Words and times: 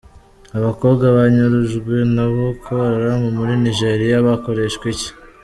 Abakobwa 0.57 1.05
banyurujwe 1.17 1.95
na 2.15 2.25
Boko 2.33 2.69
Haram 2.85 3.21
muri 3.37 3.53
Nigeriya, 3.63 4.25
bakoreshwa 4.27 4.85
iki?. 4.93 5.09